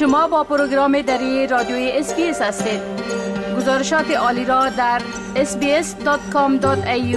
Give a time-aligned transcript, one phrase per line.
[0.00, 2.80] شما با پروگرام دری رادیوی SBS هستید.
[3.56, 5.02] گزارشات عالی را در
[5.34, 7.16] sbs.com.au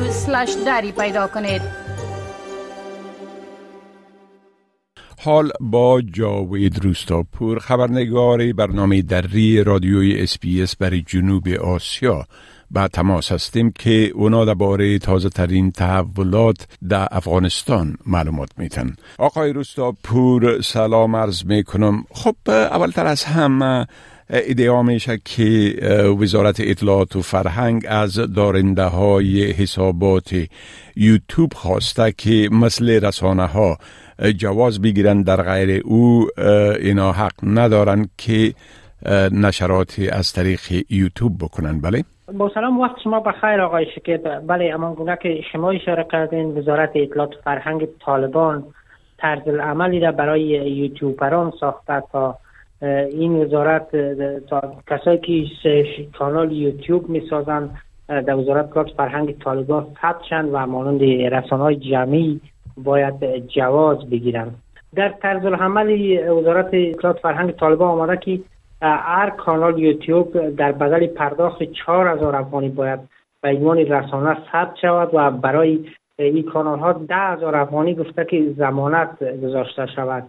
[0.65, 1.61] دری پیدا کنید.
[5.19, 12.25] حال با جاوید روستاپور خبرنگار برنامه دری رادیوی SBS برای جنوب آسیا.
[12.73, 20.61] به تماس هستیم که اونا درباره تازه ترین تحولات در افغانستان معلومات میتن آقای روستاپور
[20.61, 22.05] سلام عرض می‌کنم.
[22.11, 23.85] خب اولتر از هم
[24.29, 25.75] ادعا میشه که
[26.19, 30.35] وزارت اطلاعات و فرهنگ از دارنده های حسابات
[30.95, 33.77] یوتیوب خواسته که مثل رسانه ها
[34.37, 36.27] جواز بگیرن در غیر او
[36.79, 38.53] اینا حق ندارن که
[39.31, 41.79] نشرات از طریق یوتیوب بکنن.
[41.81, 44.39] بله؟ با سلام وقت شما بخیر آقای شکیب.
[44.47, 48.63] بله اما گونه که شما اشاره کردین وزارت اطلاعات فرهنگ طالبان
[49.17, 52.37] طرز عملی را برای یوتیوبران ساخته تا
[52.81, 53.95] این وزارت
[54.49, 55.85] تا کسایی که
[56.17, 57.69] کانال یوتیوب می سازن
[58.07, 62.41] در وزارت کار فرهنگ طالبان ثبت و مانند رسانه های جمعی
[62.77, 64.51] باید جواز بگیرن
[64.95, 68.39] در طرز عمل وزارت اطلاعات فرهنگ طالبان آمده که
[68.87, 72.99] هر کانال یوتیوب در بدل پرداخت چهار هزار افغانی باید
[73.41, 75.85] به عنوان رسانه ثبت شود و برای
[76.19, 80.23] این کانال ها ده هزار افغانی گفته که زمانت گذاشته شود.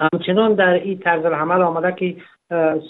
[0.00, 2.16] همچنان در این طرز عمل آمده که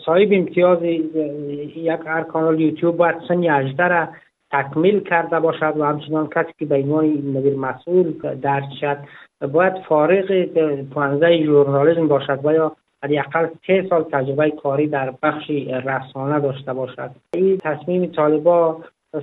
[0.06, 4.08] صاحب امتیاز یک هر کانال یوتیوب باید سن 18 را
[4.52, 8.98] تکمیل کرده باشد و همچنان کسی که به عنوان مدیر مسئول درد شد
[9.52, 10.44] باید فارغ
[10.94, 12.72] پانزه ژورنالیسم باشد و یا
[13.04, 15.50] حداقل سه سال تجربه کاری در بخش
[15.84, 17.10] رسانه داشته باشد.
[17.34, 18.80] این تصمیم طالبا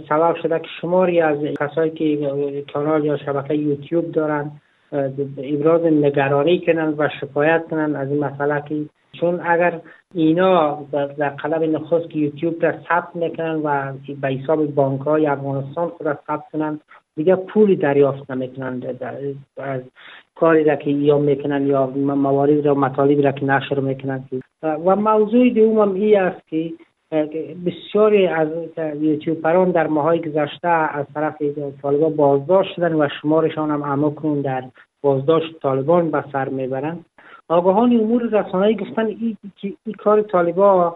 [0.09, 4.61] سبب شده که شماری از کسایی که کانال یا شبکه یوتیوب دارند
[5.37, 8.85] ابراز نگرانی کنند و شکایت کنند از این مسئله که
[9.19, 9.81] چون اگر
[10.13, 10.85] اینا
[11.17, 16.07] در قلب نخست که یوتیوب را ثبت می‌کنن و به حساب بانک های افغانستان خود
[16.07, 16.81] را ثبت کنند
[17.15, 19.03] دیگه پولی دریافت نمی‌کنند
[19.57, 19.81] از
[20.35, 24.23] کاری را که یا می‌کنن یا موارد را مطالبی را که نشر می‌کنن.
[24.63, 26.71] و موضوع دوم ای است که
[27.65, 28.47] بسیاری از
[29.01, 31.41] یوتیوبران در ماهای گذشته از طرف
[31.81, 34.63] طالبان بازداشت شدن و شمارشان هم عمو در
[35.01, 37.05] بازداشت طالبان به سر می‌برند.
[37.49, 40.95] آگاهان امور رسانه‌ای گفتن ای, ای کار طالبا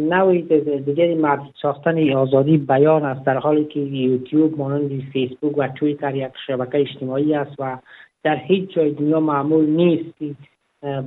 [0.00, 0.42] نوعی
[0.86, 6.32] دیگری مرد ساختن آزادی بیان است در حالی که یوتیوب مانند فیسبوک و تویتر یک
[6.46, 7.78] شبکه اجتماعی است و
[8.22, 10.34] در هیچ جای دنیا معمول نیست که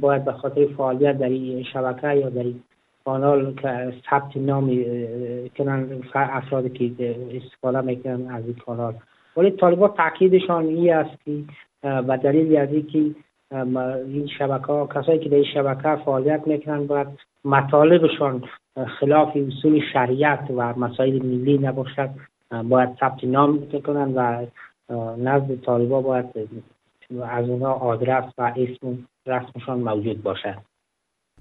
[0.01, 2.63] باید به خاطر فعالیت در این شبکه یا در این
[3.05, 4.85] کانال که ثبت نام
[5.57, 8.93] کنن افرادی که استفاده می‌کنن از این کانال.
[9.37, 11.31] ولی طالبا تاکیدشان ای است که
[11.83, 13.15] و دلیل از که
[14.07, 17.07] این شبکه کسایی که در این شبکه فعالیت می‌کنن باید
[17.45, 18.43] مطالبشان
[18.99, 22.09] خلاف اصول شریعت و مسائل ملی نباشد.
[22.69, 24.45] باید ثبت نام کنن و
[25.17, 26.25] نزد طالبا باید
[27.23, 30.70] از اونها آدرس و اسم رسمشان موجود باشد.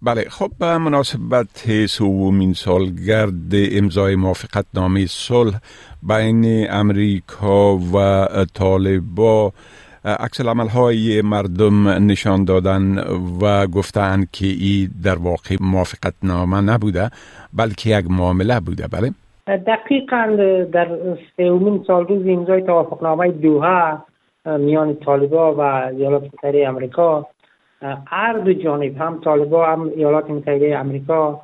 [0.03, 5.59] بله خب به مناسبت سومین سالگرد امضای موافقت نامه صلح
[6.03, 9.53] بین امریکا و طالبا.
[10.05, 12.99] عکس های مردم نشان دادن
[13.43, 17.11] و گفتن که ای در واقع موافقت نامه نبوده
[17.53, 18.87] بلکه یک معامله بوده.
[18.87, 19.11] بله.
[19.47, 20.37] دقیقا
[20.73, 20.89] در
[21.37, 24.05] سومین سالگرد امضای توافقنامه دوها
[24.47, 27.27] میان طالبا و ایالات متحده امریکا
[28.07, 31.41] هر دو جانب هم طالبا هم ایالات متحده امریکا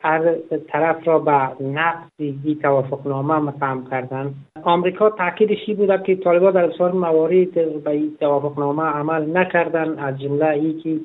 [0.00, 0.34] هر
[0.68, 6.92] طرف را به نقص این توافقنامه متهم کردن آمریکا تاکیدش بوده که طالبا در بسیار
[6.92, 11.00] موارد به این توافقنامه عمل نکردن از جمله ای که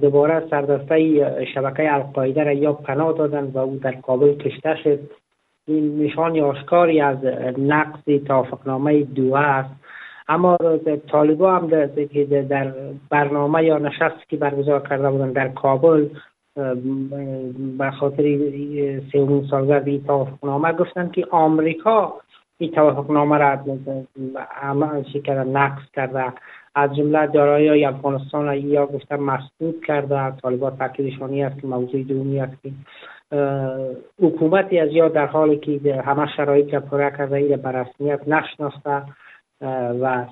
[0.00, 4.98] دوباره سردسته شبکه القاعده را یا پناه دادن و او در کابل کشته شد.
[5.66, 7.18] این نشان آشکاری از
[7.58, 9.70] نقص توافقنامه دو است.
[10.28, 10.56] اما
[11.08, 11.66] طالبا هم
[12.48, 12.72] در
[13.10, 16.08] برنامه یا نشست که برگزار کرده بودن در کابل
[17.78, 18.22] به خاطر
[19.12, 22.14] سومین سالگرد این توافقنامه گفتن که آمریکا
[22.58, 23.58] این توافقنامه را
[24.62, 26.32] عمل کرده نقص کرده.
[26.74, 30.30] از جمله دارایی افغانستان یا گفتن مسدود کرده.
[30.30, 32.70] طالبان تاکیدشانی است که موضوع دومی است که
[34.22, 39.02] حکومتی از یا در حالی که همه شرایط را پره کرده ایره به رسمیت نشناسته.
[39.60, 40.26] و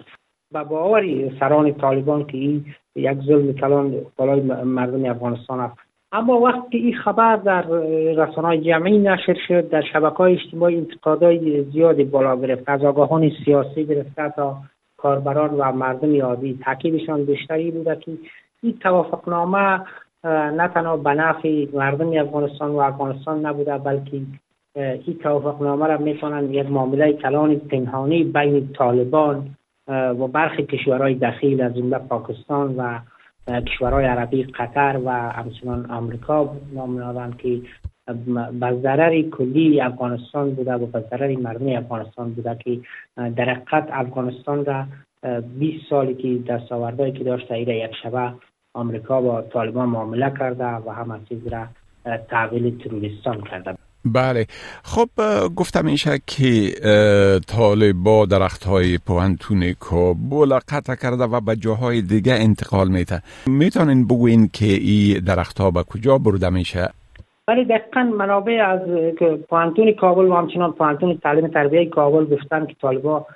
[0.53, 2.65] به باوری سران طالبان که این
[2.97, 5.77] یک ظلم کلان بالای مردم افغانستان است.
[6.13, 7.63] اما وقتی این خبر در
[8.17, 13.87] رسانه جمعی نشر شد در شبکه های اجتماعی انتقادهای زیادی بالا گرفت از آگاهان سیاسی
[13.87, 14.57] گرفته تا
[14.97, 16.59] کاربران و مردم عادی.
[16.65, 18.13] تاکیدشان بیشتری بوده که
[18.63, 19.81] این توافقنامه
[20.25, 24.21] نه تنها به نفع مردم افغانستان و افغانستان نبوده بلکه
[24.77, 29.57] این توافقنامه را می‌تونن یک معامله کلان پنهانی بین طالبان
[29.89, 32.99] و برخی کشورهای دخیل از جمله پاکستان و
[33.61, 36.57] کشورهای عربی قطر و همچنان آمریکا.
[36.75, 37.61] نام که
[38.61, 42.81] به ضرر کلی افغانستان بوده و به ضرر مردم افغانستان بوده که
[43.17, 44.85] در حقیقت افغانستان را
[45.59, 48.33] 20 سالی که دستاوردهایی که داشته ایره یک شبه
[48.75, 51.67] آمریکا با طالبان معامله کرده و همه چیز را
[52.29, 53.82] تحویل تروریستان کرده.
[54.05, 54.47] بله.
[54.83, 55.09] خب
[55.57, 56.71] گفتم میشه که
[57.47, 63.23] طالبا درخت های پوانتون کابل قطع کرده و به جاهای دیگه انتقال میته.
[63.47, 66.89] می‌تونین بگوین که این درخت ها به کجا برده میشه؟
[67.49, 68.81] ولی دقیقا منابع از
[69.49, 73.27] پوانتون کابل و همچنان پوانتون تعلیم تربیه کابل گفتن که طالبا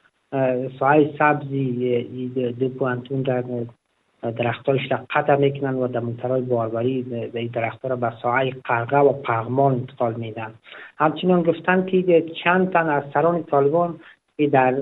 [0.80, 3.44] سایه سبزی دو پوانتون در
[4.22, 8.98] درختایش را قطع می‌کنن و در منطقه باربری به این درختها را به ساحه قرقه
[8.98, 10.54] و پغمان انتقال میدن.
[10.96, 13.94] همچنین گفتن که چند تن از سران طالبان
[14.52, 14.74] در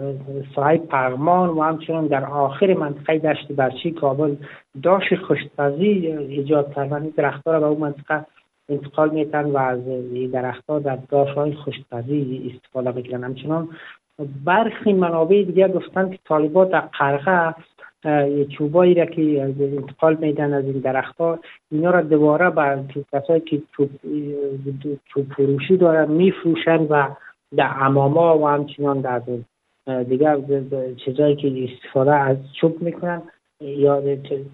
[0.54, 4.36] ساحه پغمان و همچنین در آخر منطقه دشت برچی کابل
[4.82, 5.84] داشت خشکپزی
[6.28, 8.26] ایجاد کردن این درختها را به اون منطقه
[8.68, 13.24] انتقال میتن و از این درختها در داشت های خشکپزی استفاده می‌کنن.
[13.24, 13.68] همچنان
[14.44, 17.54] برخی منابع دیگر گفتن که طالبات در قرقه
[18.58, 21.38] چوبایی را که انتقال میدن از این درخت ها
[21.70, 23.90] اینا را دوباره به کسایی که چوب,
[25.06, 27.08] چوب فروشی دارن میفروشن و
[27.56, 29.22] در اماما و همچنان در
[30.02, 30.38] دیگر
[31.04, 33.22] چیزایی که استفاده از چوب می‌کنن
[33.60, 34.02] یا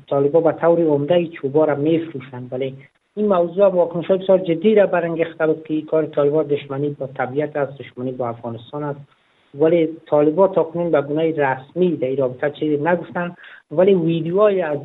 [0.08, 2.48] طالبا به طور عمده چوبا را میفروشن.
[2.50, 2.76] ولی
[3.16, 7.78] این موضوع واکنش بسیار جدی را برانگیخته بود که کار طالبا دشمنی با طبیعت است
[7.78, 9.00] دشمنی با افغانستان است.
[9.54, 13.36] ولی طالبا تا کنون به گونه رسمی در این رابطه چیزی نگفتن.
[13.70, 14.78] ولی ویدیوهای از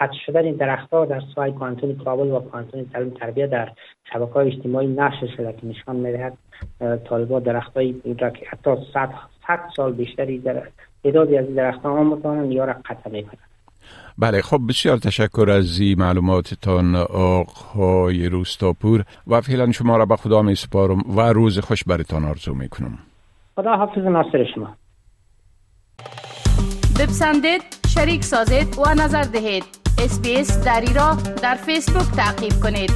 [0.00, 3.72] قطع شدن درختها در سوای کانتون کابل و کانتون تعلیم تربیه در
[4.12, 6.38] شبکه های اجتماعی نشر شده که نشان می‌دهد
[7.08, 9.10] طالبا درختهایی را که حتی صد,
[9.46, 10.62] صد سال بیشتری در
[11.04, 13.48] تعدادی از درختها آمدن یا را قطع می‌کنند.
[14.18, 19.04] بله خب بسیار تشکر از این معلوماتتان آقای روستاپور.
[19.26, 22.98] و فعلا شما را به خدا می سپارم و روز خوش برتان آرزو می کنم.
[23.58, 24.76] خدا حافظ ناصر شما.
[27.00, 27.62] بپسندید
[27.94, 29.64] شریک سازید و نظر دهید.
[30.04, 32.90] اسپیس دری را در فیسبوک تعقیب کنید.